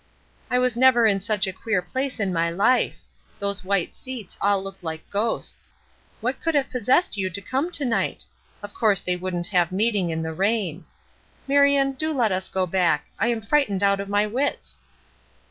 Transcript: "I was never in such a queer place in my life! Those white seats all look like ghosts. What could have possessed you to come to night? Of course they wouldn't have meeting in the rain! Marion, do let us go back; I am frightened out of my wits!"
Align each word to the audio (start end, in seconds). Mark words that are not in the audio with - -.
"I 0.49 0.57
was 0.57 0.75
never 0.75 1.05
in 1.05 1.19
such 1.19 1.45
a 1.45 1.53
queer 1.53 1.79
place 1.79 2.19
in 2.19 2.33
my 2.33 2.49
life! 2.49 3.01
Those 3.37 3.63
white 3.63 3.95
seats 3.95 4.35
all 4.41 4.63
look 4.63 4.77
like 4.81 5.07
ghosts. 5.11 5.71
What 6.21 6.41
could 6.41 6.55
have 6.55 6.71
possessed 6.71 7.17
you 7.17 7.29
to 7.29 7.39
come 7.39 7.69
to 7.69 7.85
night? 7.85 8.25
Of 8.63 8.73
course 8.73 9.01
they 9.01 9.15
wouldn't 9.15 9.49
have 9.49 9.71
meeting 9.71 10.09
in 10.09 10.23
the 10.23 10.33
rain! 10.33 10.85
Marion, 11.47 11.91
do 11.91 12.11
let 12.15 12.31
us 12.31 12.49
go 12.49 12.65
back; 12.65 13.11
I 13.19 13.27
am 13.27 13.41
frightened 13.43 13.83
out 13.83 13.99
of 13.99 14.09
my 14.09 14.25
wits!" 14.25 14.79